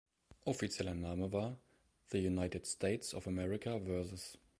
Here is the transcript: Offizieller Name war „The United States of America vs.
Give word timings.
Offizieller 0.45 0.95
Name 0.95 1.31
war 1.31 1.59
„The 2.07 2.25
United 2.25 2.65
States 2.65 3.13
of 3.13 3.27
America 3.27 3.77
vs. 3.79 4.39